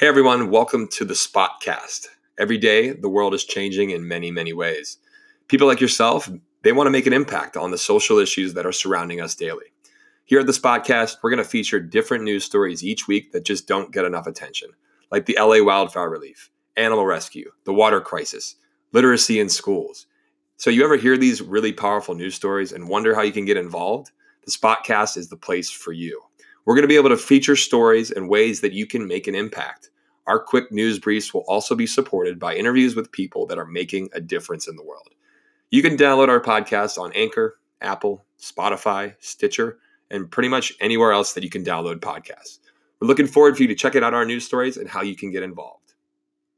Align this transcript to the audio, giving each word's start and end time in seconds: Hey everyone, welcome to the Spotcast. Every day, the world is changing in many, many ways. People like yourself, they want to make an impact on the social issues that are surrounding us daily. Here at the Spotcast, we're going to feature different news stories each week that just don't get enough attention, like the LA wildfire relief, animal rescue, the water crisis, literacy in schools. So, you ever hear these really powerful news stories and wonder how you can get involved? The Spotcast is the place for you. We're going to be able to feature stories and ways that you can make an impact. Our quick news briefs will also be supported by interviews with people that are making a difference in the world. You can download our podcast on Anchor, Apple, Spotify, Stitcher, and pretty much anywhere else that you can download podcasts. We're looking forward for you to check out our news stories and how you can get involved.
Hey 0.00 0.06
everyone, 0.06 0.48
welcome 0.48 0.88
to 0.92 1.04
the 1.04 1.12
Spotcast. 1.12 2.06
Every 2.38 2.56
day, 2.56 2.92
the 2.92 3.10
world 3.10 3.34
is 3.34 3.44
changing 3.44 3.90
in 3.90 4.08
many, 4.08 4.30
many 4.30 4.54
ways. 4.54 4.96
People 5.46 5.66
like 5.66 5.78
yourself, 5.78 6.26
they 6.62 6.72
want 6.72 6.86
to 6.86 6.90
make 6.90 7.06
an 7.06 7.12
impact 7.12 7.54
on 7.54 7.70
the 7.70 7.76
social 7.76 8.16
issues 8.16 8.54
that 8.54 8.64
are 8.64 8.72
surrounding 8.72 9.20
us 9.20 9.34
daily. 9.34 9.66
Here 10.24 10.40
at 10.40 10.46
the 10.46 10.54
Spotcast, 10.54 11.16
we're 11.22 11.28
going 11.28 11.44
to 11.44 11.44
feature 11.44 11.80
different 11.80 12.24
news 12.24 12.44
stories 12.44 12.82
each 12.82 13.08
week 13.08 13.32
that 13.32 13.44
just 13.44 13.68
don't 13.68 13.92
get 13.92 14.06
enough 14.06 14.26
attention, 14.26 14.70
like 15.12 15.26
the 15.26 15.36
LA 15.38 15.62
wildfire 15.62 16.08
relief, 16.08 16.50
animal 16.78 17.04
rescue, 17.04 17.52
the 17.64 17.74
water 17.74 18.00
crisis, 18.00 18.56
literacy 18.94 19.38
in 19.38 19.50
schools. 19.50 20.06
So, 20.56 20.70
you 20.70 20.82
ever 20.82 20.96
hear 20.96 21.18
these 21.18 21.42
really 21.42 21.74
powerful 21.74 22.14
news 22.14 22.34
stories 22.34 22.72
and 22.72 22.88
wonder 22.88 23.14
how 23.14 23.20
you 23.20 23.32
can 23.32 23.44
get 23.44 23.58
involved? 23.58 24.12
The 24.46 24.50
Spotcast 24.50 25.18
is 25.18 25.28
the 25.28 25.36
place 25.36 25.68
for 25.68 25.92
you. 25.92 26.22
We're 26.64 26.74
going 26.74 26.82
to 26.82 26.88
be 26.88 26.96
able 26.96 27.08
to 27.10 27.16
feature 27.16 27.56
stories 27.56 28.10
and 28.10 28.28
ways 28.28 28.60
that 28.60 28.72
you 28.72 28.86
can 28.86 29.06
make 29.06 29.26
an 29.26 29.34
impact. 29.34 29.90
Our 30.26 30.38
quick 30.38 30.70
news 30.70 30.98
briefs 30.98 31.32
will 31.32 31.44
also 31.48 31.74
be 31.74 31.86
supported 31.86 32.38
by 32.38 32.54
interviews 32.54 32.94
with 32.94 33.10
people 33.12 33.46
that 33.46 33.58
are 33.58 33.66
making 33.66 34.10
a 34.12 34.20
difference 34.20 34.68
in 34.68 34.76
the 34.76 34.84
world. 34.84 35.08
You 35.70 35.82
can 35.82 35.96
download 35.96 36.28
our 36.28 36.40
podcast 36.40 36.98
on 36.98 37.12
Anchor, 37.14 37.58
Apple, 37.80 38.24
Spotify, 38.38 39.14
Stitcher, 39.18 39.78
and 40.10 40.30
pretty 40.30 40.48
much 40.48 40.72
anywhere 40.80 41.12
else 41.12 41.32
that 41.32 41.44
you 41.44 41.50
can 41.50 41.64
download 41.64 42.00
podcasts. 42.00 42.58
We're 43.00 43.08
looking 43.08 43.26
forward 43.26 43.56
for 43.56 43.62
you 43.62 43.68
to 43.68 43.74
check 43.74 43.96
out 43.96 44.14
our 44.14 44.24
news 44.24 44.44
stories 44.44 44.76
and 44.76 44.88
how 44.88 45.02
you 45.02 45.16
can 45.16 45.30
get 45.30 45.42
involved. 45.42 45.89